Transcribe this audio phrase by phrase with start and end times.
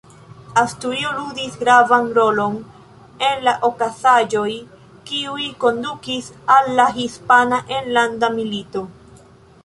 [0.59, 2.55] Asturio ludis gravan rolon
[3.27, 4.45] en la okazaĵoj,
[5.09, 8.83] kiuj kondukis al la Hispana Enlanda Milito.